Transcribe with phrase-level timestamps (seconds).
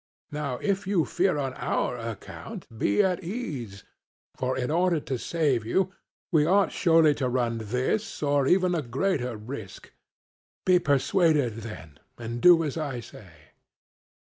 [0.31, 3.83] Now, if you fear on our account, be at ease;
[4.35, 5.93] for in order to save you,
[6.31, 9.93] we ought surely to run this, or even a greater risk;
[10.65, 13.29] be persuaded, then, and do as I say.